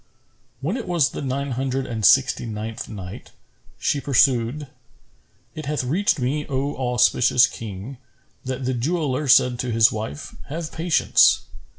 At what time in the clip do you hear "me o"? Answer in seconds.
6.17-6.75